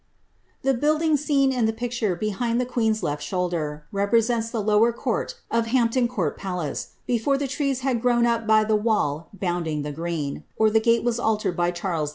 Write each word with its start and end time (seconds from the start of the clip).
The 0.63 0.73
building 0.73 1.15
seen 1.15 1.51
in 1.53 1.67
the 1.67 1.71
picture 1.71 2.15
behind 2.15 2.59
the 2.59 2.65
queen's 2.65 3.03
left 3.03 3.21
shoulder, 3.21 3.83
repre 3.93 4.23
sents 4.23 4.49
the 4.49 4.59
lower 4.59 4.91
court 4.91 5.35
of 5.51 5.67
Hampton 5.67 6.07
Court 6.07 6.35
Palace, 6.39 6.93
before 7.05 7.37
the 7.37 7.47
trees 7.47 7.81
had 7.81 8.01
grown 8.01 8.25
up' 8.25 8.47
by 8.47 8.63
the 8.63 8.75
wall 8.75 9.29
bounding 9.31 9.83
the 9.83 9.91
green, 9.91 10.43
or 10.57 10.71
the 10.71 10.79
gate 10.81 11.03
was 11.03 11.19
altered 11.19 11.55
by 11.55 11.69
Charles 11.69 12.09
II. 12.09 12.09